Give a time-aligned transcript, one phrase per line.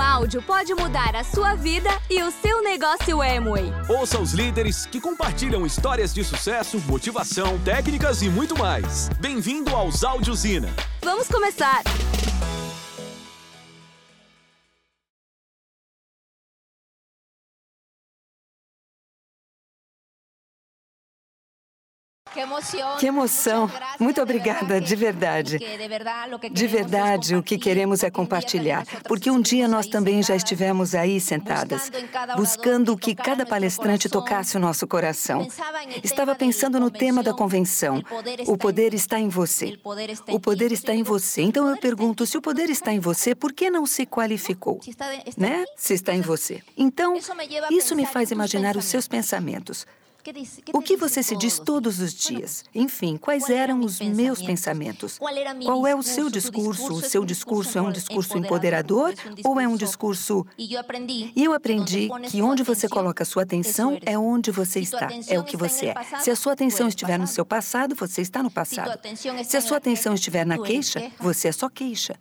[0.00, 3.70] Um áudio pode mudar a sua vida e o seu negócio Amway.
[3.86, 9.10] Ouça os líderes que compartilham histórias de sucesso, motivação, técnicas e muito mais.
[9.20, 10.74] Bem-vindo aos Áudios Ina.
[11.02, 11.82] Vamos começar!
[22.98, 23.70] Que emoção!
[23.98, 25.58] Muito obrigada, de verdade.
[26.50, 31.20] De verdade, o que queremos é compartilhar, porque um dia nós também já estivemos aí
[31.20, 31.90] sentadas,
[32.36, 35.46] buscando que cada palestrante tocasse o nosso coração.
[36.04, 38.02] Estava pensando no tema da convenção:
[38.46, 39.78] o poder está em você.
[40.28, 41.42] O poder está em você.
[41.42, 44.80] Então eu pergunto: se o poder está em você, por que não se qualificou?
[45.36, 45.64] Né?
[45.76, 46.62] Se está em você.
[46.76, 47.16] Então,
[47.70, 49.86] isso me faz imaginar os seus pensamentos.
[50.72, 52.64] O que você se diz todos os dias?
[52.74, 55.18] Enfim, quais eram os meus pensamentos?
[55.18, 56.92] Qual é o seu discurso?
[56.92, 59.14] O seu discurso é um discurso empoderador
[59.44, 60.46] ou é um discurso.
[60.58, 60.74] E
[61.44, 65.44] eu aprendi que onde você coloca a sua atenção é onde você está, é o
[65.44, 65.94] que você é.
[66.20, 68.98] Se a sua atenção estiver no seu passado, você está no passado.
[69.44, 72.14] Se a sua atenção estiver na queixa, você é só queixa.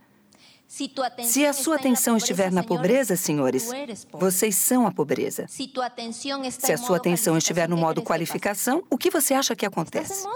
[1.23, 3.71] Se a sua atenção estiver na pobreza, senhores,
[4.13, 5.47] vocês são a pobreza.
[5.47, 10.27] Se a sua atenção estiver no modo qualificação, o que você acha que acontece?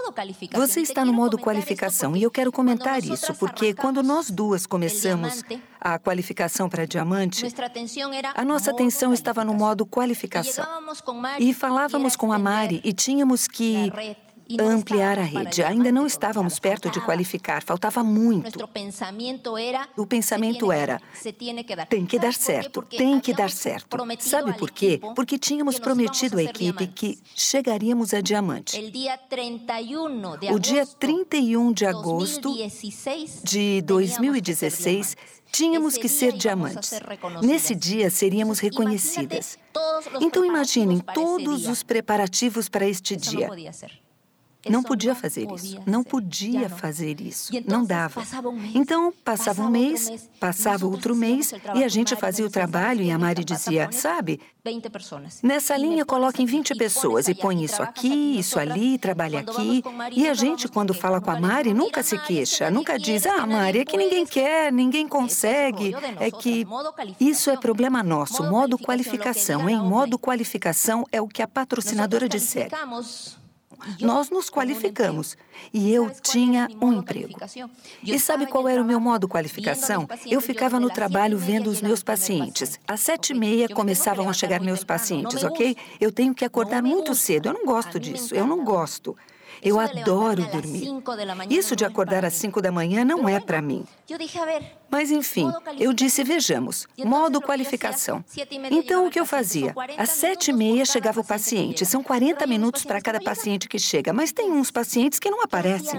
[0.52, 5.44] Você está no modo qualificação e eu quero comentar isso, porque quando nós duas começamos
[5.80, 7.46] a qualificação para diamante,
[8.34, 10.66] a nossa atenção estava no modo qualificação.
[11.38, 13.92] E falávamos com a Mari e tínhamos que
[14.60, 15.62] ampliar a rede.
[15.62, 18.64] Ainda não estávamos perto de qualificar, faltava muito.
[19.96, 21.00] O pensamento era:
[21.88, 23.96] tem que dar certo, tem que dar certo.
[24.18, 25.00] Sabe por quê?
[25.14, 28.78] Porque tínhamos prometido à equipe que chegaríamos a diamante.
[30.52, 32.54] O dia 31 de agosto
[33.42, 35.16] de 2016,
[35.50, 37.00] tínhamos que ser diamantes.
[37.42, 39.58] Nesse dia seríamos reconhecidas.
[40.20, 43.48] Então imaginem todos os preparativos para este dia.
[44.68, 45.80] Não podia fazer isso.
[45.86, 47.52] Não podia fazer isso.
[47.66, 48.22] Não dava.
[48.74, 53.18] Então, passava um mês, passava outro mês, e a gente fazia o trabalho e a
[53.18, 54.40] Mari dizia: sabe,
[55.42, 59.82] nessa linha coloquem 20 pessoas e põe isso aqui, isso ali, trabalha aqui.
[60.12, 63.80] E a gente, quando fala com a Mari, nunca se queixa, nunca diz: ah, Mari,
[63.80, 65.94] é que ninguém quer, ninguém consegue.
[66.18, 66.66] É que
[67.20, 68.42] isso é problema nosso.
[68.44, 72.68] Modo qualificação, em modo qualificação é o que a patrocinadora disser.
[74.00, 75.36] Nós nos qualificamos
[75.72, 77.38] e eu tinha um emprego.
[78.02, 80.08] E sabe qual era o meu modo qualificação?
[80.26, 82.78] Eu ficava no trabalho vendo os meus pacientes.
[82.86, 85.76] Às sete e meia começavam a chegar meus pacientes, ok?
[86.00, 87.48] Eu tenho que acordar muito cedo.
[87.48, 88.34] Eu não gosto disso.
[88.34, 89.16] Eu não gosto.
[89.62, 90.88] Eu adoro dormir.
[91.50, 93.84] Isso de acordar às cinco da manhã não é para mim.
[94.90, 98.24] Mas, enfim, eu disse: vejamos, modo qualificação.
[98.70, 99.74] Então, o que eu fazia?
[99.98, 101.84] Às sete e meia chegava o paciente.
[101.84, 105.98] São 40 minutos para cada paciente que chega, mas tem uns pacientes que não aparecem.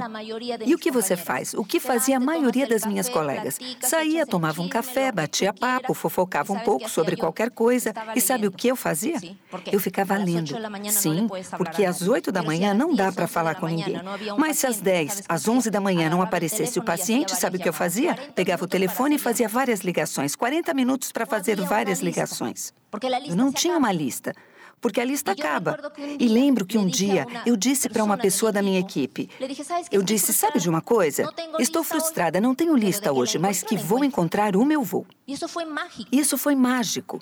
[0.66, 1.54] E o que você faz?
[1.54, 3.60] O que fazia a maioria das minhas colegas?
[3.82, 7.94] Saía, tomava um café, batia papo, fofocava um pouco sobre qualquer coisa.
[8.16, 9.18] E sabe o que eu fazia?
[9.72, 10.56] Eu ficava lendo.
[10.92, 11.28] Sim,
[11.58, 14.02] porque às oito da manhã não dá para falar com ninguém.
[14.38, 17.70] Mas se às dez, às onze da manhã não aparecesse o paciente, sabe o que
[17.70, 18.16] eu fazia?
[18.34, 22.74] Pegava o telefone telefone e fazia várias ligações, 40 minutos para fazer várias ligações.
[23.28, 24.34] Eu não tinha uma lista,
[24.80, 25.78] porque a lista acaba.
[26.20, 29.30] E lembro que um dia eu disse para uma pessoa da minha equipe:
[29.92, 31.30] eu disse, sabe de uma coisa?
[31.60, 35.06] Estou frustrada, não tenho lista hoje, mas que vou encontrar uma eu vou.
[35.28, 37.20] Isso foi mágico.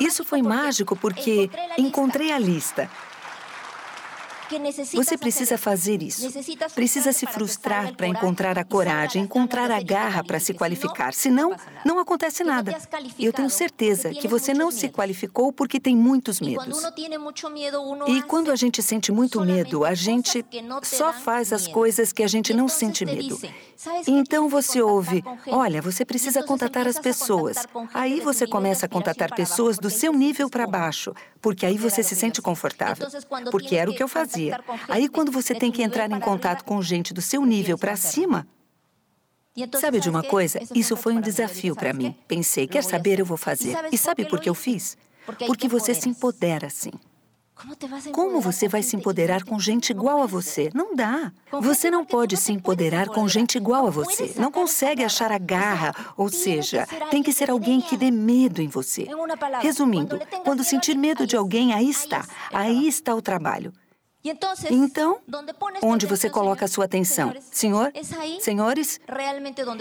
[0.00, 2.88] Isso foi mágico porque encontrei a lista.
[4.94, 6.30] Você precisa fazer isso.
[6.74, 11.14] Precisa se frustrar para encontrar a coragem, encontrar a garra para se qualificar.
[11.14, 12.76] Senão, não acontece nada.
[13.18, 16.82] Eu tenho certeza que você não se qualificou porque tem muitos medos.
[18.06, 20.44] E quando a gente sente muito medo, a gente
[20.82, 23.38] só faz as coisas que a gente não sente medo.
[24.06, 27.66] Então você ouve: olha, você precisa contatar as pessoas.
[27.92, 32.14] Aí você começa a contatar pessoas do seu nível para baixo, porque aí você se
[32.14, 33.08] sente confortável.
[33.50, 34.60] Porque era o que eu fazia fazia.
[34.88, 38.46] Aí, quando você tem que entrar em contato com gente do seu nível para cima,
[39.78, 40.58] Sabe de uma coisa?
[40.74, 42.12] Isso foi um desafio para mim.
[42.26, 43.76] Pensei, quer saber, eu vou fazer.
[43.92, 44.98] E sabe por que eu fiz?
[45.46, 46.90] Porque você se empodera assim.
[48.10, 50.70] Como você vai se empoderar com gente igual a você?
[50.74, 51.32] Não dá.
[51.52, 54.34] Você não pode se empoderar com gente igual a você.
[54.36, 58.66] Não consegue achar a garra, ou seja, tem que ser alguém que dê medo em
[58.66, 59.06] você.
[59.60, 62.26] Resumindo, quando sentir medo de alguém, aí está.
[62.52, 63.72] Aí está o trabalho.
[64.70, 65.20] Então,
[65.82, 67.34] onde você coloca a sua atenção?
[67.50, 67.92] Senhor?
[68.40, 68.98] Senhores?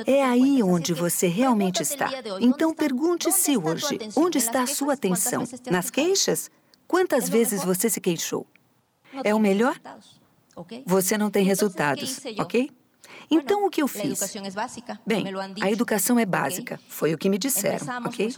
[0.06, 2.12] É aí onde você realmente está.
[2.42, 5.44] Então, pergunte-se hoje: onde está a sua atenção?
[5.72, 6.52] Nas queixas?
[6.86, 8.46] Quantas vezes você se queixou?
[9.24, 9.80] É o melhor?
[10.86, 12.70] Você não tem resultados, ok?
[13.30, 14.20] Então, o que eu fiz?
[15.06, 15.26] Bem,
[15.62, 18.30] a educação é básica, foi o que me disseram, ok?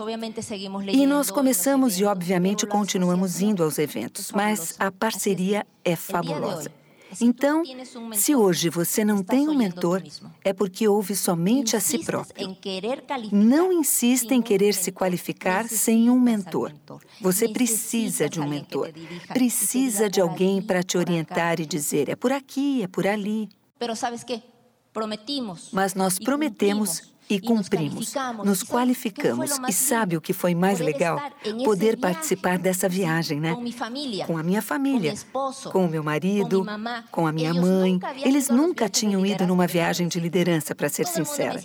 [0.91, 6.71] E nós começamos e, obviamente, continuamos indo aos eventos, mas a parceria é fabulosa.
[7.21, 7.63] Então,
[8.13, 10.03] se hoje você não tem um mentor,
[10.43, 12.57] é porque ouve somente a si próprio.
[13.31, 16.73] Não insista em querer se qualificar sem um mentor.
[17.21, 18.91] Você precisa de um mentor.
[19.29, 23.47] Precisa de alguém para te orientar e dizer: é por aqui, é por ali.
[25.71, 28.13] Mas nós prometemos e cumprimos,
[28.44, 29.60] nos qualificamos.
[29.68, 31.22] E sabe o que foi mais legal?
[31.63, 33.56] Poder participar dessa viagem, né?
[34.27, 35.13] Com a minha família,
[35.72, 36.66] com o meu marido,
[37.12, 38.00] com a minha mãe.
[38.24, 41.60] Eles nunca tinham ido numa viagem de liderança, para ser sincera.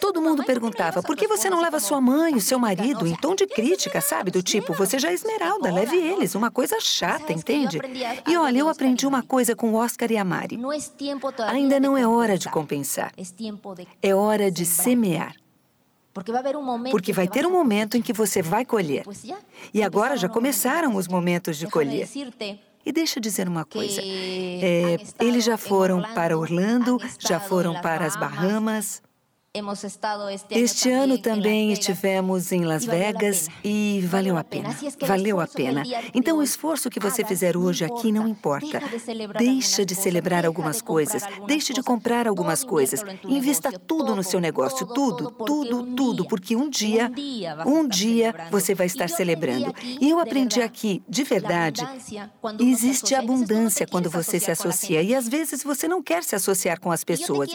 [0.00, 3.34] Todo mundo perguntava: por que você não leva sua mãe, o seu marido, em tom
[3.34, 4.30] de crítica, sabe?
[4.30, 6.34] Do tipo, você já é esmeralda, leve eles.
[6.34, 7.80] Uma coisa chata, entende?
[8.26, 10.58] E olha, eu aprendi uma coisa com o Oscar e a Mari.
[11.48, 13.12] Ainda não é hora de compensar.
[14.02, 14.97] É hora de semear.
[16.90, 19.04] Porque vai ter um momento em que você vai colher.
[19.72, 22.08] E agora já começaram os momentos de colher.
[22.84, 28.06] E deixa eu dizer uma coisa: é, eles já foram para Orlando, já foram para
[28.06, 29.02] as Bahamas.
[30.50, 34.68] Este ano também estivemos em Las Vegas e valeu a pena.
[35.00, 35.82] Valeu a pena.
[36.14, 38.80] Então, o esforço que você fizer hoje aqui não importa.
[39.38, 43.02] Deixa de celebrar algumas coisas, deixe de comprar algumas coisas.
[43.24, 47.10] Invista tudo no seu negócio, tudo, tudo, tudo, porque um dia,
[47.66, 49.74] um dia você vai estar celebrando.
[49.82, 51.86] E eu aprendi aqui, de verdade,
[52.60, 55.02] existe abundância quando você se associa.
[55.02, 57.48] e às vezes você não quer se associar com as pessoas.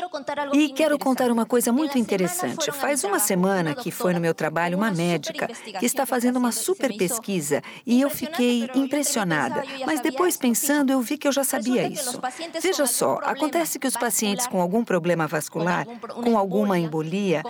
[0.53, 2.71] E quero contar uma coisa muito muito interessante.
[2.71, 5.49] Faz uma semana que foi no meu trabalho uma médica
[5.79, 9.63] que está fazendo uma super pesquisa e eu fiquei impressionada.
[9.85, 12.21] Mas depois, pensando, eu vi que eu já sabia isso.
[12.61, 15.85] Veja só, acontece que os pacientes com algum problema vascular,
[16.23, 17.43] com alguma embolia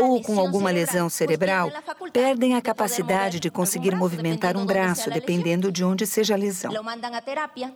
[0.00, 1.70] ou com alguma lesão cerebral,
[2.12, 6.72] perdem a capacidade de conseguir movimentar um braço, dependendo de onde seja a lesão.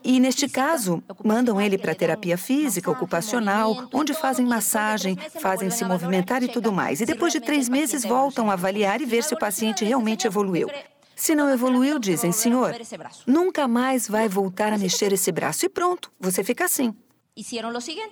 [0.05, 6.43] E, neste caso, mandam ele para terapia física, ocupacional, onde fazem massagem, fazem se movimentar
[6.43, 7.01] e tudo mais.
[7.01, 10.69] E depois de três meses voltam a avaliar e ver se o paciente realmente evoluiu.
[11.15, 12.75] Se não evoluiu, dizem, senhor,
[13.27, 15.65] nunca mais vai voltar a mexer esse braço.
[15.65, 16.95] E pronto, você fica assim.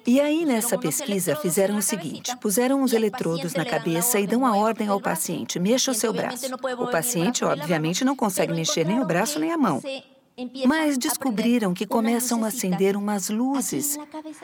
[0.06, 4.54] E aí, nessa pesquisa, fizeram o seguinte: puseram os eletrodos na cabeça e dão a
[4.56, 6.46] ordem ao paciente: mexa o seu braço.
[6.78, 9.82] O paciente, obviamente, não consegue mexer nem o braço nem a mão.
[10.66, 13.96] Mas descobriram que começam a acender umas luzes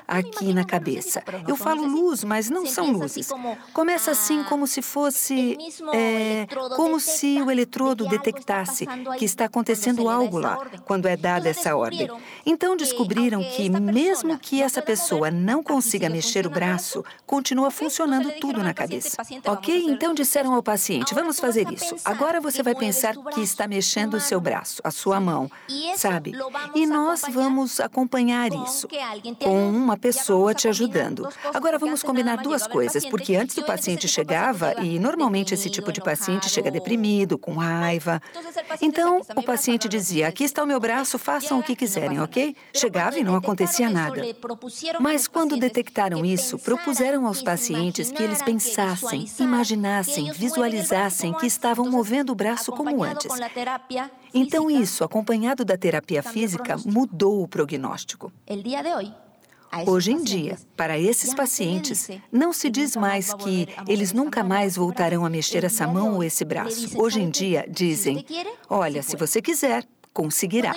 [0.07, 1.23] aqui na cabeça.
[1.49, 3.29] Eu falo luz, mas não são luzes.
[3.73, 5.59] Começa assim como se fosse.
[5.93, 6.47] É,
[6.77, 8.87] como se o eletrodo detectasse
[9.19, 12.09] que está acontecendo algo lá, quando é dada essa ordem.
[12.47, 18.63] Então descobriram que, mesmo que essa pessoa não consiga mexer o braço, continua funcionando tudo
[18.63, 19.17] na cabeça.
[19.45, 19.87] Ok?
[19.89, 21.97] Então disseram ao paciente: vamos fazer isso.
[22.05, 25.51] Agora você vai pensar que está mexendo o seu braço, a sua mão
[25.97, 26.33] sabe?
[26.75, 28.89] E nós vamos acompanhar isso
[29.39, 31.29] com uma pessoa te ajudando.
[31.55, 36.01] Agora vamos combinar duas coisas, porque antes do paciente chegava, e normalmente esse tipo de
[36.01, 38.21] paciente chega deprimido, com raiva.
[38.81, 42.55] Então o paciente dizia: Aqui está o meu braço, façam o que quiserem, ok?
[42.75, 44.23] Chegava e não acontecia nada.
[45.01, 52.31] Mas quando detectaram isso, propuseram aos pacientes que eles pensassem, imaginassem, visualizassem que estavam movendo
[52.31, 53.31] o braço como antes.
[54.33, 58.33] Então, isso, acompanhado da terapia física, mudou o prognóstico.
[59.87, 65.25] Hoje em dia, para esses pacientes, não se diz mais que eles nunca mais voltarão
[65.25, 67.01] a mexer essa mão ou esse braço.
[67.01, 68.27] Hoje em dia, dizem:
[68.69, 70.75] olha, se você quiser, conseguirá.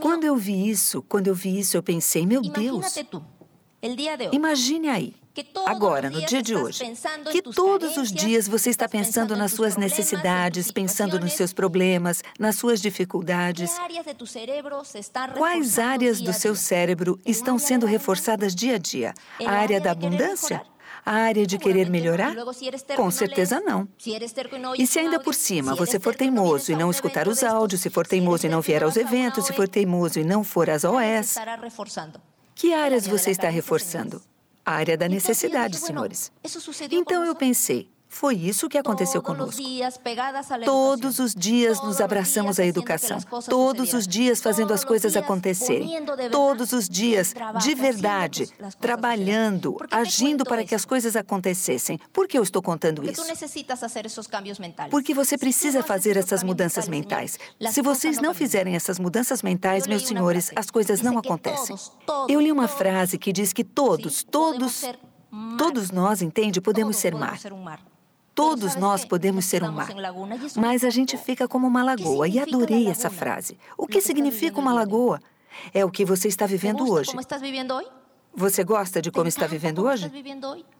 [0.00, 2.94] Quando eu vi isso, quando eu vi isso, eu pensei: meu Deus,
[4.32, 5.16] imagine aí.
[5.66, 6.82] Agora, no dia de hoje,
[7.30, 12.56] que todos os dias você está pensando nas suas necessidades, pensando nos seus problemas, nas
[12.56, 13.70] suas dificuldades.
[15.36, 19.14] Quais áreas do seu cérebro estão sendo reforçadas dia a dia?
[19.44, 20.62] A área da abundância?
[21.04, 22.34] A área de querer melhorar?
[22.96, 23.88] Com certeza não.
[24.76, 28.06] E se ainda por cima você for teimoso e não escutar os áudios, se for
[28.06, 31.36] teimoso e não vier aos eventos, se for teimoso e não for às OS,
[32.54, 34.20] que áreas você está reforçando?
[34.70, 36.30] Área da necessidade, senhores.
[36.90, 39.62] Então eu pensei, Foi isso que aconteceu conosco.
[40.64, 43.18] Todos os dias nos abraçamos à educação.
[43.48, 46.04] Todos os dias fazendo as coisas acontecerem.
[46.30, 48.48] Todos os dias, de verdade,
[48.80, 51.98] trabalhando, agindo para que as coisas acontecessem.
[52.12, 53.22] Por que eu estou contando isso?
[54.90, 57.38] Porque você precisa fazer essas mudanças mentais.
[57.70, 61.76] Se vocês não fizerem essas mudanças mentais, meus senhores, as coisas não acontecem.
[62.28, 64.82] Eu li uma frase que diz que todos, todos,
[65.56, 67.38] todos nós, entende, podemos ser mar.
[68.38, 69.88] Todos nós podemos ser um mar,
[70.54, 72.28] mas a gente fica como uma lagoa.
[72.28, 73.58] E adorei essa frase.
[73.76, 75.20] O que significa uma lagoa?
[75.74, 77.10] É o que você está vivendo hoje.
[78.32, 80.08] Você gosta de como está vivendo hoje?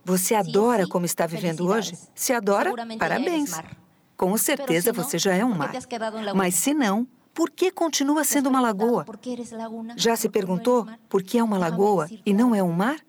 [0.05, 1.99] Você adora como está vivendo hoje?
[2.15, 3.51] Se adora, parabéns.
[4.17, 5.73] Com certeza você já é um mar.
[6.37, 9.05] Mas se não, por que continua sendo uma lagoa?
[9.97, 13.01] Já se perguntou por que é uma lagoa e não é um mar?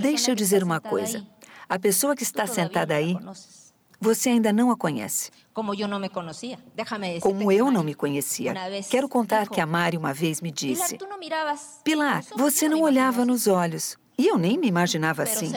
[0.00, 1.26] Deixa eu dizer uma coisa.
[1.68, 3.16] A pessoa que está sentada aí
[4.02, 5.30] você ainda não a conhece.
[5.54, 6.58] Como eu não me conhecia.
[7.20, 8.52] Como eu não me conhecia.
[8.90, 10.98] Quero contar que a Mari uma vez me disse:
[11.84, 13.96] Pilar, você não olhava nos olhos.
[14.18, 15.52] E eu nem me imaginava assim.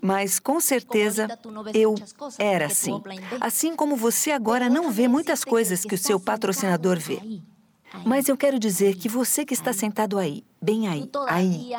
[0.00, 1.28] Mas com certeza
[1.74, 1.94] eu
[2.38, 3.02] era assim.
[3.40, 7.20] Assim como você agora não vê muitas coisas que o seu patrocinador vê.
[8.04, 11.70] Mas eu quero dizer que você que está sentado aí, bem aí, aí,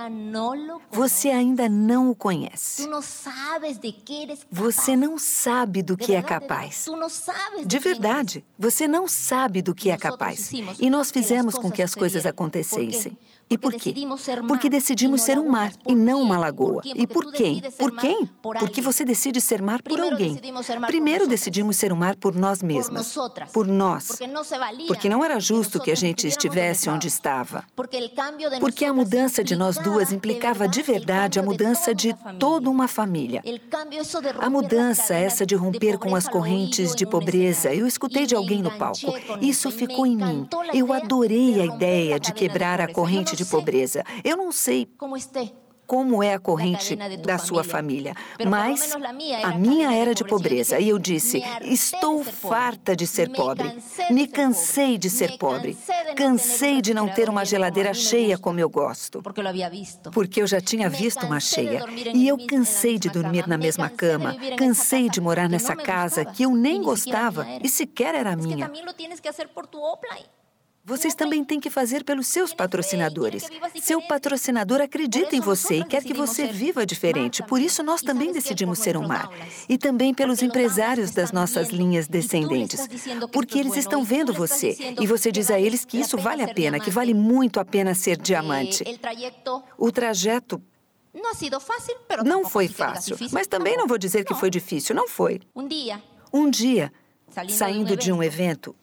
[0.91, 2.87] você ainda não o conhece.
[4.51, 6.85] Você não sabe do que é capaz.
[7.65, 10.51] De verdade, você não sabe do que é capaz.
[10.79, 13.17] E nós fizemos com que as coisas acontecessem.
[13.49, 13.95] E por quê?
[14.47, 16.83] Porque decidimos ser um mar e não uma lagoa.
[16.85, 17.61] E por quem?
[17.79, 18.29] Por quem?
[18.41, 20.39] Porque você decide ser mar por alguém.
[20.85, 23.15] Primeiro decidimos ser um mar por nós mesmas.
[23.51, 24.19] Por nós.
[24.85, 27.63] Porque não era justo que a gente estivesse onde estava.
[28.59, 33.41] Porque a mudança de nós duas implicava de verdade a mudança de toda uma família.
[34.37, 38.71] A mudança, essa de romper com as correntes de pobreza, eu escutei de alguém no
[38.77, 39.11] palco.
[39.41, 40.47] Isso ficou em mim.
[40.71, 44.03] Eu adorei a ideia de quebrar a corrente de pobreza.
[44.23, 44.87] Eu não sei
[45.89, 48.13] como é a corrente da sua família,
[48.47, 48.95] mas
[49.43, 50.79] a minha era de pobreza.
[50.79, 53.73] E eu disse: Estou farta de ser pobre.
[54.11, 55.75] Me cansei de ser pobre.
[56.15, 59.23] Cansei de não ter uma geladeira cheia como eu gosto.
[60.13, 61.83] Porque eu já tinha visto uma cheia.
[62.13, 64.35] E eu cansei de dormir na mesma cama.
[64.59, 68.71] Cansei de morar nessa casa que eu nem gostava e sequer era minha.
[70.89, 73.47] Vocês também têm que fazer pelos seus patrocinadores.
[73.79, 77.43] Seu patrocinador acredita em você e quer que você viva diferente.
[77.43, 79.29] Por isso, nós também decidimos ser um mar.
[79.69, 82.89] E também pelos empresários das nossas linhas descendentes.
[83.31, 84.75] Porque eles estão vendo você.
[84.99, 87.93] E você diz a eles que isso vale a pena, que vale muito a pena
[87.93, 88.83] ser diamante.
[89.77, 90.59] O trajeto
[92.25, 94.95] não foi fácil, mas também não vou dizer que foi difícil.
[94.95, 95.39] Não foi.
[96.33, 96.91] Um dia,
[97.47, 98.75] saindo de um evento,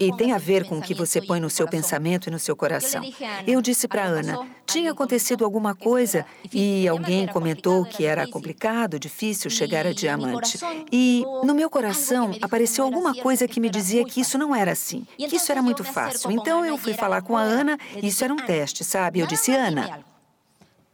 [0.00, 2.56] e tem a ver com o que você põe no seu pensamento e no seu
[2.56, 3.00] coração.
[3.46, 9.48] Eu disse para Ana: tinha acontecido alguma coisa e alguém comentou que era complicado, difícil
[9.50, 10.58] chegar a diamante.
[10.90, 15.06] E no meu coração apareceu alguma coisa que me dizia que isso não era assim,
[15.16, 16.32] que isso era muito fácil.
[16.32, 19.20] Então eu fui falar com a Ana, e isso era um teste, sabe?
[19.20, 20.04] Eu disse: Ana,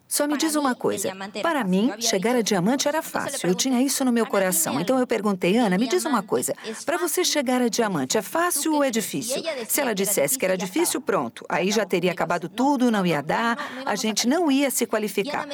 [0.09, 1.15] só me diz uma coisa.
[1.43, 3.49] Para mim, chegar a diamante era fácil.
[3.49, 4.81] Eu tinha isso no meu coração.
[4.81, 6.55] Então eu perguntei, Ana, me diz uma coisa.
[6.87, 9.43] Para você chegar a diamante, é fácil ou é difícil?
[9.69, 11.45] Se ela dissesse que era difícil, pronto.
[11.49, 15.47] Aí já teria acabado tudo, não ia dar, a gente não ia se qualificar.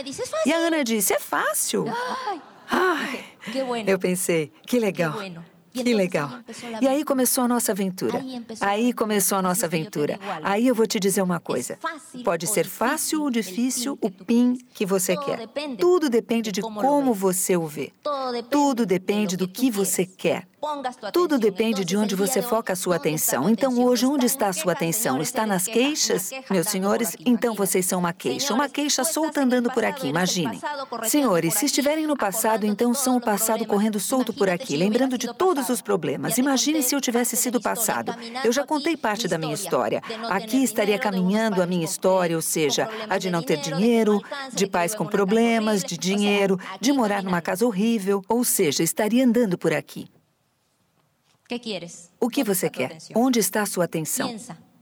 [0.47, 1.87] E a Ana disse, é fácil.
[2.71, 3.25] Ai,
[3.87, 5.15] eu pensei, que legal.
[5.75, 6.31] Que legal.
[6.81, 8.25] E aí começou a nossa aventura.
[8.61, 10.19] Aí começou a nossa aventura.
[10.43, 11.77] Aí eu vou te dizer uma coisa.
[12.25, 15.49] Pode ser fácil ou difícil o PIN que você quer.
[15.77, 17.93] Tudo depende de como você o vê.
[18.49, 20.47] Tudo depende do que você quer.
[21.13, 23.49] Tudo depende de onde você foca a sua atenção.
[23.49, 25.21] Então, hoje, onde está a sua atenção?
[25.21, 26.31] Está nas queixas?
[26.51, 28.55] Meus senhores, então vocês são uma queixa.
[28.55, 30.61] Uma queixa solta andando por aqui, imaginem.
[31.05, 35.33] Senhores, se estiverem no passado, então são o passado correndo solto por aqui, lembrando de
[35.35, 36.39] todos os problemas.
[36.39, 38.15] Imagine se eu tivesse sido passado.
[38.43, 40.03] Eu já contei parte da minha história.
[40.31, 44.21] Aqui estaria caminhando a minha história, ou seja, a de não ter dinheiro,
[44.53, 49.59] de pais com problemas, de dinheiro, de morar numa casa horrível, ou seja, estaria andando
[49.59, 50.09] por aqui.
[52.21, 52.97] O que você quer?
[53.15, 54.35] Onde está a sua atenção?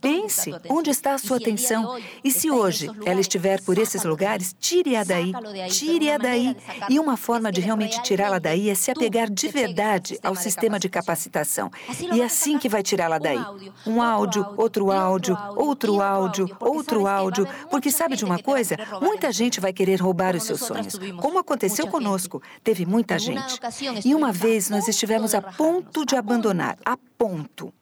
[0.03, 1.97] Pense onde está a sua atenção.
[2.25, 5.33] E se hoje ela estiver por esses lugares, tire-a daí.
[5.71, 6.57] Tire-a daí.
[6.91, 10.89] E uma forma de realmente tirá-la daí é se apegar de verdade ao sistema de
[10.89, 11.71] capacitação.
[12.13, 13.39] E é assim que vai tirá-la daí.
[13.87, 17.49] Um áudio, outro áudio, outro áudio, outro áudio.
[17.71, 18.77] Porque sabe de uma coisa?
[19.01, 20.99] Muita gente vai querer roubar os seus sonhos.
[21.21, 22.43] Como aconteceu conosco.
[22.65, 23.61] Teve muita gente.
[24.05, 26.77] E uma vez nós estivemos a ponto de abandonar.
[26.85, 27.73] A ponto.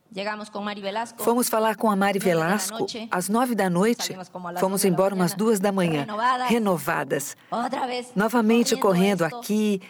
[1.18, 4.16] Fomos falar com a Mari Velasco às nove da noite.
[4.58, 6.06] Fomos embora umas duas da manhã,
[6.48, 7.36] renovadas.
[8.16, 9.80] Novamente correndo aqui,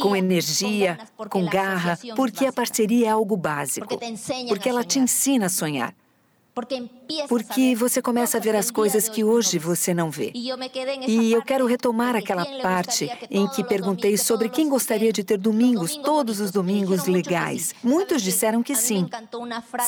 [0.00, 0.98] com energia,
[1.30, 3.98] com garra, porque a parceria é algo básico.
[4.48, 5.94] Porque ela te ensina a sonhar.
[7.28, 10.32] Porque você começa a ver as coisas que hoje você não vê.
[10.34, 15.96] E eu quero retomar aquela parte em que perguntei sobre quem gostaria de ter domingos,
[15.96, 17.74] todos os domingos legais.
[17.82, 19.08] Muitos disseram que sim.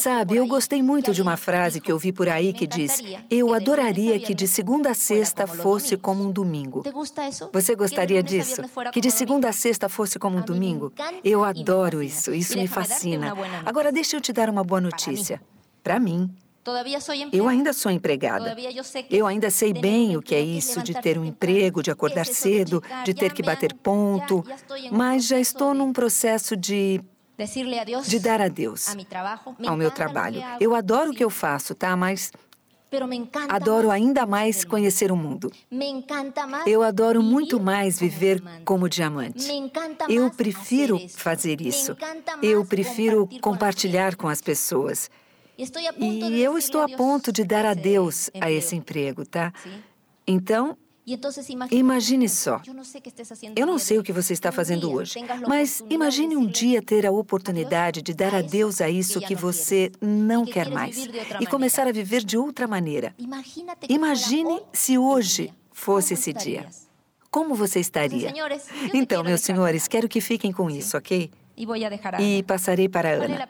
[0.01, 3.53] Sabe, eu gostei muito de uma frase que eu vi por aí que diz: Eu
[3.53, 6.83] adoraria que de segunda a sexta fosse como um domingo.
[7.53, 8.63] Você gostaria disso?
[8.91, 10.93] Que de segunda a sexta fosse como um domingo?
[11.23, 13.35] Eu adoro isso, isso me fascina.
[13.67, 15.41] Agora, deixa eu te dar uma boa notícia.
[15.83, 16.35] Para mim,
[17.33, 18.57] eu ainda sou empregada.
[19.11, 22.83] Eu ainda sei bem o que é isso de ter um emprego, de acordar cedo,
[23.05, 24.45] de ter que bater ponto,
[24.91, 27.01] mas já estou num processo de
[28.07, 28.95] de dar adeus
[29.67, 30.41] ao meu trabalho.
[30.61, 31.97] Eu adoro o que eu faço, tá?
[31.97, 32.31] Mas
[33.49, 35.51] Adoro ainda mais conhecer o mundo.
[36.65, 39.51] Eu adoro muito mais viver como diamante.
[40.09, 41.97] Eu prefiro fazer isso.
[42.41, 45.11] Eu prefiro compartilhar com as pessoas.
[45.57, 49.53] E eu estou a ponto de dar adeus a esse emprego, tá?
[50.27, 50.77] Então,
[51.71, 52.63] Imagine só.
[53.55, 57.13] Eu não sei o que você está fazendo hoje, mas imagine um dia ter a
[57.13, 61.07] oportunidade de dar adeus a isso que você não quer mais
[61.39, 63.15] e começar a viver de outra maneira.
[63.87, 66.67] Imagine se hoje fosse esse dia.
[67.31, 68.33] Como você estaria?
[68.95, 71.31] Então, meus senhores, quero que fiquem com isso, ok?
[72.21, 73.49] E passarei para a Ana.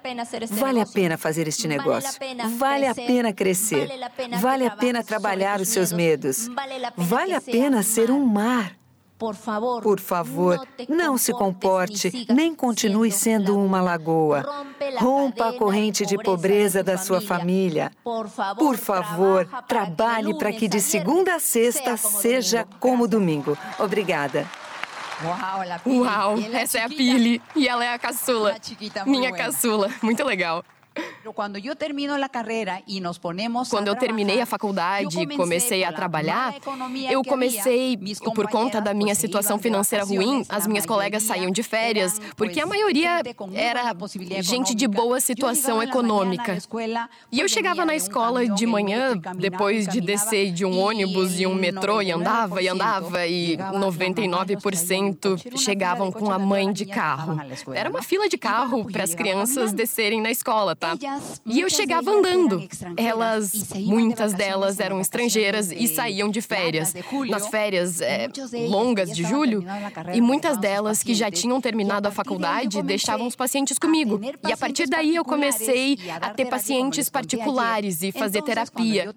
[0.50, 2.10] Vale a pena fazer este negócio.
[2.58, 3.88] Vale a pena crescer.
[4.40, 6.48] Vale a pena trabalhar os seus medos.
[6.96, 8.76] Vale a pena ser um mar.
[9.16, 14.44] Por favor, não se comporte, nem continue sendo uma lagoa.
[14.98, 17.92] Rompa a corrente de pobreza da sua família.
[18.02, 23.56] Por favor, trabalhe para que de segunda a sexta seja como domingo.
[23.78, 24.46] Obrigada.
[25.86, 27.40] Uau, essa é a Pili.
[27.54, 28.50] E ela é a caçula.
[29.06, 30.64] Minha caçula, muito legal.
[33.70, 36.54] Quando eu terminei a faculdade e comecei a trabalhar,
[37.10, 37.98] eu comecei,
[38.34, 42.66] por conta da minha situação financeira ruim, as minhas colegas saíam de férias, porque a
[42.66, 43.22] maioria
[43.54, 43.94] era
[44.42, 46.58] gente de boa situação econômica.
[47.32, 51.54] E eu chegava na escola de manhã, depois de descer de um ônibus e um
[51.54, 57.40] metrô, e andava e andava, e 99% chegavam com a mãe de carro.
[57.72, 61.20] Era uma fila de carro para as crianças descerem na escola, tá?
[61.46, 62.66] E eu chegava andando.
[62.96, 66.94] Elas, muitas delas eram estrangeiras e saíam de férias.
[67.28, 68.28] Nas férias é,
[68.68, 69.64] longas de julho,
[70.12, 74.20] e muitas delas que já tinham terminado a faculdade deixavam os pacientes comigo.
[74.46, 79.14] E a partir daí eu comecei a ter pacientes particulares e fazer terapia.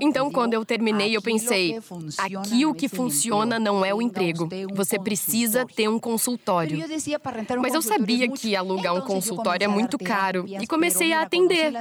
[0.00, 1.78] Então, quando eu terminei, eu pensei:
[2.18, 4.48] aqui o que funciona não é o emprego.
[4.74, 6.78] Você precisa ter um consultório.
[7.60, 11.72] Mas eu sabia que alugar um consultório é muito caro e comecei a atender.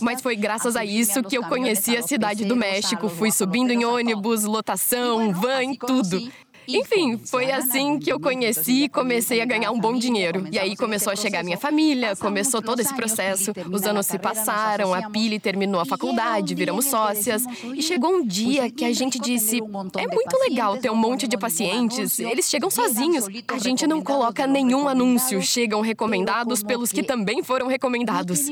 [0.00, 3.08] Mas foi graças a isso que eu conheci a cidade do México.
[3.08, 6.30] Fui subindo em ônibus, lotação, van, tudo.
[6.68, 10.46] Enfim, foi assim que eu conheci e comecei a ganhar um bom dinheiro.
[10.52, 13.52] E aí começou a chegar minha família, começou todo esse processo.
[13.72, 17.42] Os anos se passaram, a Pili terminou a faculdade, viramos sócias.
[17.74, 19.60] E chegou um dia que a gente disse:
[19.96, 23.26] é muito legal ter um monte de pacientes, eles chegam sozinhos.
[23.48, 28.46] A gente não coloca nenhum anúncio, chegam recomendados pelos que também foram recomendados.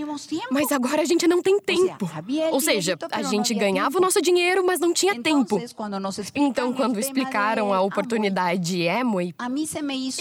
[0.50, 2.10] Mas agora a gente não tem tempo.
[2.50, 5.60] Ou seja, a gente ganhava o nosso dinheiro, mas não tinha tempo.
[6.34, 9.34] Então, quando explicaram a oportunidade, oportunidade Amway,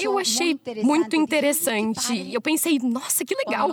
[0.01, 2.33] eu achei muito interessante.
[2.33, 3.71] Eu pensei, nossa, que legal.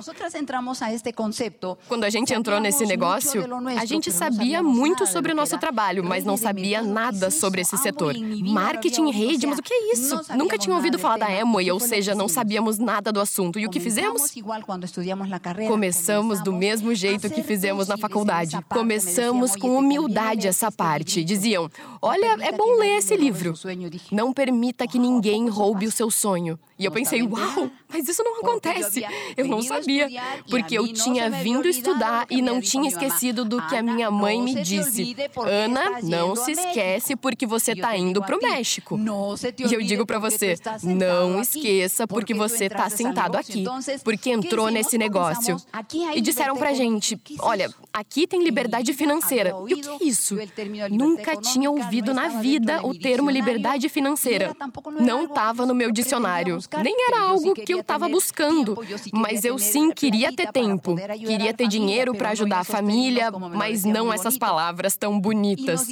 [1.89, 3.43] Quando a gente entrou nesse negócio,
[3.79, 8.15] a gente sabia muito sobre o nosso trabalho, mas não sabia nada sobre esse setor.
[8.19, 10.21] Marketing em rede, mas o que é isso?
[10.37, 13.59] Nunca tinha ouvido falar da Amway, ou seja, não sabíamos nada do assunto.
[13.59, 14.33] E o que fizemos?
[15.67, 18.59] Começamos do mesmo jeito que fizemos na faculdade.
[18.69, 21.25] Começamos com humildade essa parte.
[21.25, 21.71] Diziam:
[22.01, 23.55] Olha, é bom ler esse livro.
[24.11, 26.59] Não permita que ninguém roube o seu sonho.
[26.83, 29.05] E eu pensei, uau, mas isso não acontece.
[29.37, 30.11] Eu não sabia,
[30.51, 34.61] porque eu tinha vindo estudar e não tinha esquecido do que a minha mãe me
[34.61, 35.15] disse.
[35.47, 38.99] Ana, não se esquece porque você está indo para o México.
[39.71, 43.65] E eu digo para você, não esqueça porque você está sentado aqui,
[44.03, 45.57] porque entrou nesse negócio.
[46.17, 49.55] E disseram pra gente, olha, aqui tem liberdade financeira.
[49.69, 50.37] E o que é isso?
[50.91, 54.53] Nunca tinha ouvido na vida o termo liberdade financeira.
[54.99, 56.59] Não estava no meu dicionário.
[56.83, 58.79] Nem era algo que eu estava buscando.
[59.13, 60.97] Mas eu sim queria ter tempo.
[60.97, 65.87] Queria ter dinheiro para ajudar a família, mas não essas palavras tão bonitas.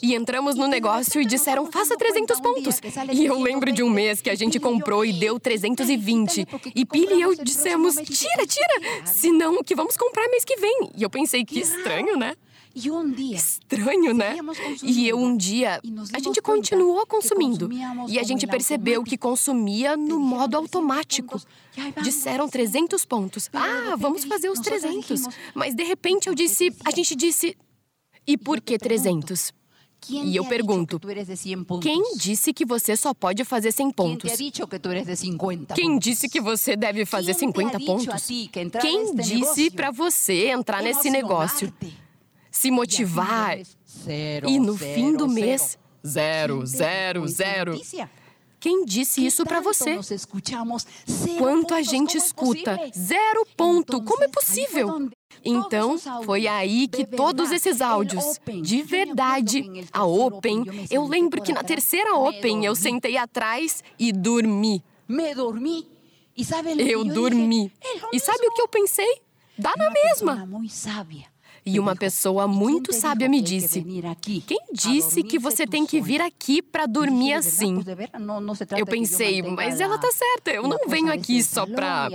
[0.00, 2.80] E entramos no negócio e disseram: faça 300 pontos.
[3.12, 6.46] E eu lembro de um mês que a gente comprou e deu 320.
[6.74, 10.90] E Pili e eu dissemos: tira, tira, senão que vamos comprar mês que vem.
[10.96, 12.34] E eu pensei: que estranho, né?
[13.34, 14.36] Estranho, né?
[14.82, 15.80] E eu um dia,
[16.12, 17.68] a gente continuou consumindo.
[18.08, 21.40] E a gente percebeu que consumia no modo automático.
[22.02, 23.48] Disseram 300 pontos.
[23.52, 25.24] Ah, vamos fazer os 300.
[25.54, 27.56] Mas de repente eu disse, a gente disse,
[28.26, 29.52] e por que 300?
[30.10, 31.00] E eu pergunto:
[31.80, 34.32] quem disse que você só pode fazer 100 pontos?
[35.74, 38.26] Quem disse que você deve fazer 50 pontos?
[38.80, 41.72] Quem disse para você entrar nesse negócio?
[42.52, 43.58] Se motivar
[44.46, 47.80] e no fim do mês, zero, zero, zero.
[48.60, 49.98] Quem disse isso para você?
[51.36, 52.78] Quanto a gente escuta?
[52.96, 54.00] Zero ponto.
[54.04, 55.10] Como é possível?
[55.44, 61.64] Então, foi aí que todos esses áudios, de verdade, a Open, eu lembro que na
[61.64, 64.80] terceira Open eu sentei atrás e dormi.
[66.78, 67.72] Eu dormi.
[68.12, 69.22] E sabe o que eu pensei?
[69.58, 70.48] Dá na mesma.
[71.64, 73.84] E uma pessoa muito sábia me disse:
[74.46, 77.84] Quem disse que você tem que vir aqui para dormir assim?
[78.76, 82.08] Eu pensei, mas ela tá certa, eu não venho aqui só para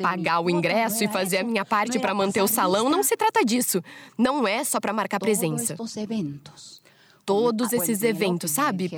[0.00, 2.88] pagar o ingresso e fazer a minha parte para manter o salão.
[2.88, 3.82] Não se trata disso.
[4.16, 5.76] Não é só para marcar presença
[7.26, 8.90] todos esses eventos, sabe?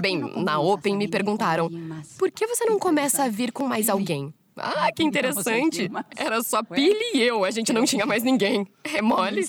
[0.00, 1.70] Bem, na Open me perguntaram:
[2.18, 4.32] por que você não começa a vir com mais alguém?
[4.56, 5.90] Ah, que interessante.
[6.16, 8.66] Era só Pili e eu, a gente não tinha mais ninguém.
[8.84, 9.44] É mole.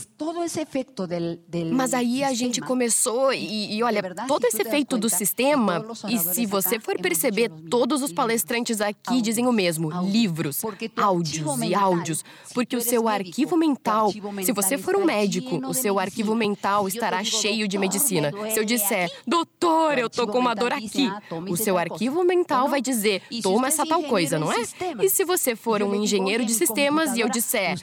[1.71, 6.45] Mas aí a gente começou e, e olha, todo esse efeito do sistema, e se
[6.45, 10.61] você for perceber, todos os palestrantes aqui dizem o mesmo: livros,
[10.95, 12.23] áudios e áudios.
[12.53, 14.11] Porque o seu arquivo mental,
[14.43, 18.31] se você for um médico, o seu arquivo mental estará cheio de medicina.
[18.51, 21.09] Se eu disser, doutor, eu tô com uma dor aqui,
[21.49, 24.55] o seu arquivo mental vai dizer, toma essa tal coisa, não é?
[25.01, 27.77] E se você for um engenheiro de sistemas e eu disser,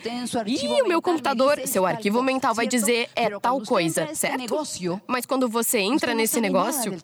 [0.47, 4.55] e o meu computador, seu arquivo mental vai dizer é tal coisa, certo?
[5.07, 6.97] Mas quando você entra nesse negócio,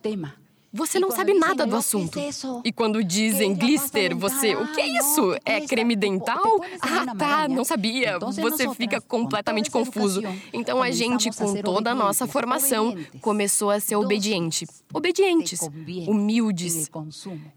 [0.70, 2.18] você não sabe nada do assunto.
[2.62, 5.34] E quando dizem glister, você, o que é isso?
[5.44, 6.60] É creme dental?
[6.80, 8.18] Ah, tá, não sabia.
[8.18, 10.20] Você fica completamente confuso.
[10.52, 14.66] Então a gente, com toda a nossa formação, começou a ser obediente.
[14.92, 15.62] Obedientes,
[16.06, 16.90] humildes.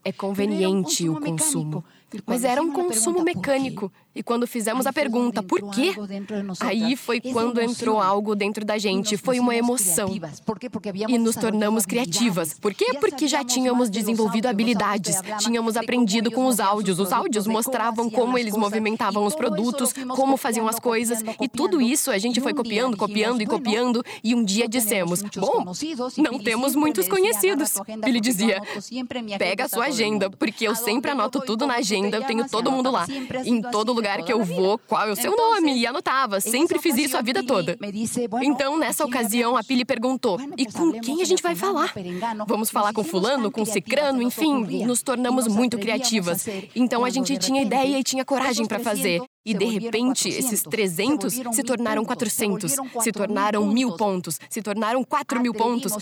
[0.04, 1.84] É conveniente o consumo.
[2.26, 3.92] Mas era um consumo mecânico.
[4.14, 5.94] E quando fizemos a pergunta, por quê?
[6.60, 10.10] Aí foi quando entrou algo dentro da gente, foi uma emoção.
[11.08, 12.60] E nos tornamos criativas.
[12.60, 12.98] Por quê?
[13.00, 17.00] Porque já tínhamos desenvolvido habilidades, tínhamos aprendido com os áudios.
[17.00, 22.12] Os áudios mostravam como eles movimentavam os produtos, como faziam as coisas, e tudo isso
[22.12, 24.04] a gente foi copiando, copiando e copiando.
[24.22, 25.64] E um dia dissemos: Bom,
[26.18, 27.76] não temos muitos conhecidos.
[28.06, 28.62] Ele dizia:
[29.38, 32.92] Pega a sua agenda, porque eu sempre anoto tudo na agenda ainda tenho todo mundo
[32.92, 33.06] lá.
[33.46, 35.78] Em todo lugar que eu vou, qual é o seu nome?
[35.78, 36.40] E anotava.
[36.40, 37.78] Sempre fiz isso a vida toda.
[38.42, 41.94] Então, nessa ocasião, a Pili perguntou: e com quem a gente vai falar?
[42.48, 46.48] Vamos falar com Fulano, com Cicrano, enfim, nos tornamos muito criativas.
[46.76, 49.22] Então, a gente tinha ideia e tinha coragem para fazer.
[49.44, 55.42] E de repente, esses 300 se tornaram 400, se tornaram mil pontos, se tornaram 4
[55.42, 55.94] mil pontos.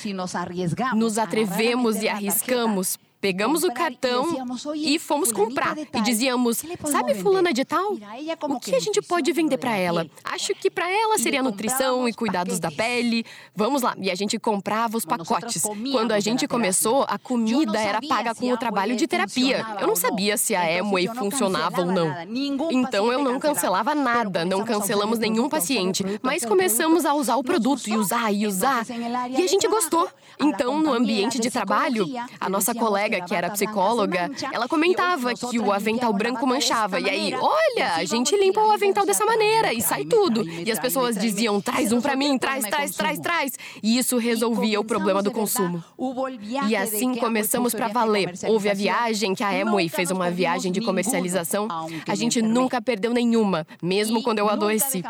[0.94, 5.77] Nos atrevemos e arriscamos Pegamos o cartão e fomos comprar.
[5.77, 7.97] E dizíamos: Sabe, Fulana de Tal?
[8.43, 10.08] O que a gente pode vender para ela?
[10.23, 13.25] Acho que para ela seria nutrição e cuidados da pele.
[13.55, 13.93] Vamos lá.
[13.97, 15.63] E a gente comprava os pacotes.
[15.91, 19.65] Quando a gente começou, a comida era paga com o trabalho de terapia.
[19.82, 22.15] Eu não sabia se a Amway funcionava ou não.
[22.71, 26.03] Então eu não cancelava nada, não cancelamos nenhum paciente.
[26.21, 28.86] Mas começamos a usar o produto e usar e usar.
[29.29, 30.08] E a gente gostou.
[30.39, 32.05] Então, no ambiente de trabalho,
[32.39, 37.00] a nossa colega colega, que era psicóloga, ela comentava que o avental branco manchava.
[37.00, 40.48] E aí, olha, a gente limpa o avental dessa maneira e sai tudo.
[40.48, 43.54] E as pessoas diziam: traz um para mim, traz, traz, traz, traz.
[43.82, 45.84] E isso resolvia o problema do consumo.
[46.67, 48.34] E assim começamos para valer.
[48.48, 51.67] Houve a viagem que a Amway fez uma viagem de comercialização.
[52.08, 55.04] A gente nunca perdeu nenhuma, mesmo quando eu adoeci.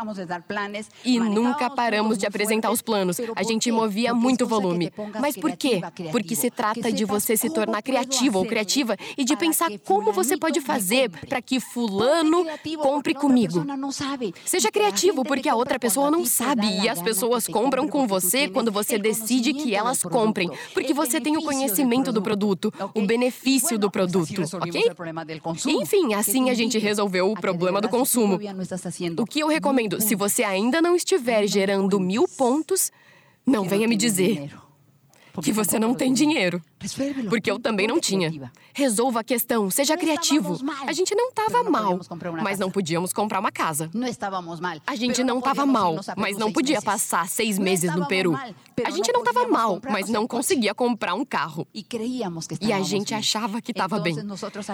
[1.04, 3.18] E nunca paramos de apresentar os planos.
[3.36, 4.92] A gente movia muito volume.
[5.20, 5.80] Mas por quê?
[6.10, 10.36] Porque se trata de você se tornar criativo ou criativa e de pensar como você
[10.36, 12.46] pode fazer para que fulano
[12.82, 13.64] compre comigo.
[14.44, 18.70] Seja criativo, porque a outra pessoa não sabe e as pessoas compram com você quando
[18.70, 23.90] você decide que elas comprem, porque você tem o conhecimento do produto, o benefício do
[23.90, 24.82] produto, ok?
[25.66, 28.38] Enfim, assim a gente resolveu o problema do consumo.
[29.18, 32.92] O que eu recomendo, se você ainda não estiver gerando mil pontos,
[33.46, 34.50] não venha me dizer
[35.42, 36.60] que você não tem dinheiro.
[37.28, 38.50] Porque eu também não tinha.
[38.72, 40.58] Resolva a questão, seja criativo.
[40.86, 42.00] A gente não estava mal,
[42.42, 43.90] mas não podíamos comprar uma casa.
[44.86, 48.34] A gente não estava mal, mas não podia passar seis meses no Peru.
[48.82, 51.66] A gente não estava mal, mas não conseguia comprar um carro.
[52.60, 54.16] E a gente achava que estava bem.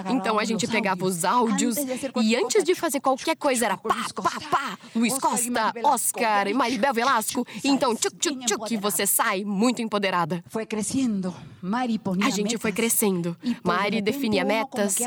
[0.09, 1.75] Então a gente pegava os áudios
[2.21, 7.45] e antes de fazer qualquer coisa era pá, pá, pá, Luiz Costa, Oscar, Maribel Velasco.
[7.63, 10.43] Então, tchuc, tchuc, tchuc, que você sai muito empoderada.
[10.47, 11.33] Foi crescendo.
[11.61, 13.35] Mari a gente foi crescendo.
[13.63, 14.97] Mari definia metas.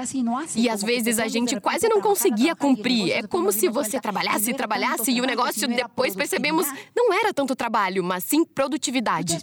[0.57, 3.13] E às vezes a gente quase não conseguia cumprir.
[3.13, 7.55] É como se você trabalhasse e trabalhasse e o negócio depois percebemos não era tanto
[7.55, 9.39] trabalho, mas sim produtividade.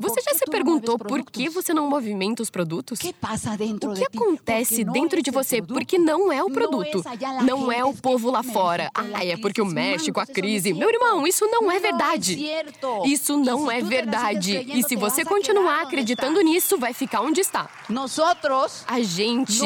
[0.00, 2.98] Você já se perguntou por que você não movimenta os produtos?
[2.98, 5.62] O que acontece dentro de você?
[5.62, 7.02] Porque não é o produto.
[7.44, 8.90] Não é o povo lá fora.
[8.94, 10.72] Ah, é porque o México, a crise.
[10.72, 12.38] Meu irmão, isso não é verdade.
[13.04, 14.66] Isso não é verdade.
[14.74, 17.68] E se você continuar acreditando nisso, vai ficar onde está.
[18.86, 19.62] A gente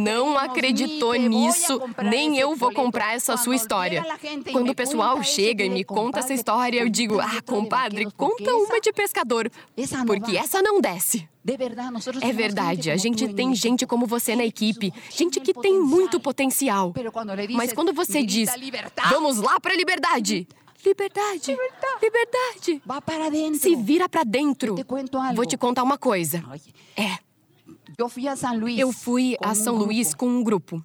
[0.00, 4.04] não acreditou nisso, nem eu vou comprar essa sua história.
[4.50, 8.80] Quando o pessoal chega e me conta essa história, eu digo: ah, compadre, conta uma
[8.80, 9.50] de pescador,
[10.06, 11.28] porque essa não desce.
[12.20, 16.94] É verdade, a gente tem gente como você na equipe, gente que tem muito potencial.
[17.50, 18.48] Mas quando você diz,
[19.10, 20.46] vamos lá para a liberdade,
[20.84, 21.52] Liberdade.
[22.02, 22.82] Liberdade.
[22.82, 23.58] Liberdade.
[23.58, 24.76] Se vira para dentro.
[25.34, 26.42] Vou te contar uma coisa.
[26.96, 27.18] É.
[27.98, 30.82] Eu fui a São Luís com um grupo.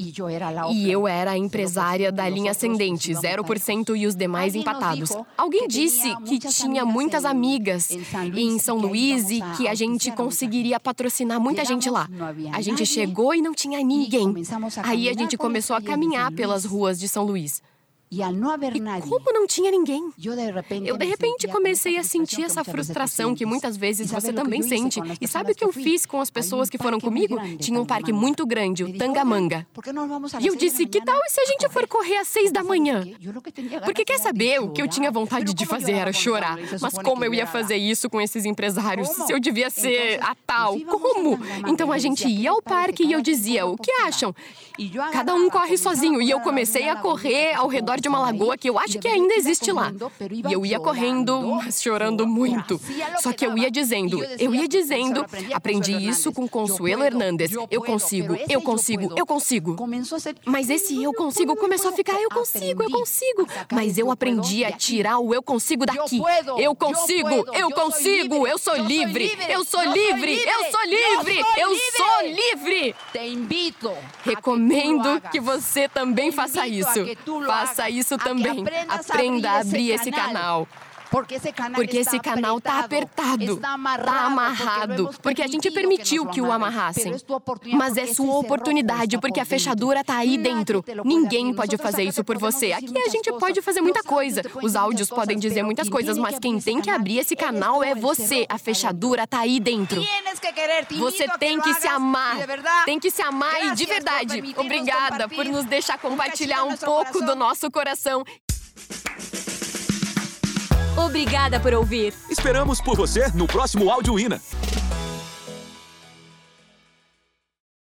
[0.00, 5.10] E eu era a empresária da linha ascendente, 0% e os demais empatados.
[5.36, 7.90] Alguém disse que tinha muitas amigas
[8.36, 12.08] em São Luís e que a gente conseguiria patrocinar muita gente lá.
[12.52, 14.32] A gente chegou e não tinha ninguém.
[14.84, 17.60] Aí a gente começou a caminhar pelas ruas de São Luís.
[18.10, 18.20] E
[19.08, 20.10] como não tinha ninguém?
[20.84, 25.00] Eu, de repente, comecei a sentir essa frustração que muitas vezes você também sente.
[25.20, 27.36] E sabe o que eu fiz com as pessoas que foram comigo?
[27.58, 29.66] Tinha um parque muito grande, o Tangamanga.
[30.40, 33.04] E eu disse: que tal se a gente for correr às seis da manhã?
[33.84, 34.60] Porque quer saber?
[34.60, 36.58] O que eu tinha vontade de fazer era chorar.
[36.80, 39.08] Mas como eu ia fazer isso com esses empresários?
[39.08, 40.78] Se eu devia ser a tal?
[40.80, 41.38] Como?
[41.66, 44.34] Então a gente ia ao parque e eu dizia: o que acham?
[45.12, 46.22] Cada um corre sozinho.
[46.22, 49.34] E eu comecei a correr ao redor de uma lagoa que eu acho que ainda
[49.34, 49.92] existe lá.
[50.48, 52.80] E eu ia correndo, chorando muito.
[53.20, 57.52] Só que eu ia dizendo, eu ia dizendo, aprendi isso com Consuelo Hernández.
[57.70, 59.76] Eu consigo, eu consigo, eu consigo.
[60.44, 63.46] Mas esse eu consigo começou a ficar eu consigo, eu consigo.
[63.72, 66.20] Mas eu aprendi a tirar o eu consigo daqui.
[66.58, 72.22] Eu consigo, eu consigo, eu sou livre, eu sou livre, eu sou livre, eu sou
[72.26, 72.94] livre.
[74.22, 77.06] Recomendo que você também faça isso.
[77.46, 78.64] Faça isso também.
[78.88, 80.66] Aprenda a abrir esse canal.
[81.10, 85.70] Porque esse canal, porque esse canal está apertado, está amarrado, tá amarrado porque a gente
[85.70, 87.14] permitiu que o amarrassem.
[87.72, 90.84] Mas é sua oportunidade, porque a fechadura está aí dentro.
[91.04, 92.72] Ninguém pode fazer isso por você.
[92.72, 94.42] Aqui a gente pode fazer muita coisa.
[94.62, 98.46] Os áudios podem dizer muitas coisas, mas quem tem que abrir esse canal é você.
[98.48, 100.02] A fechadura está aí dentro.
[100.98, 102.36] Você tem que se amar.
[102.84, 104.42] Tem que se amar e de verdade.
[104.56, 108.24] Obrigada por nos deixar compartilhar um pouco do nosso coração.
[110.98, 112.12] Obrigada por ouvir.
[112.28, 114.40] Esperamos por você no próximo Áudio Ina.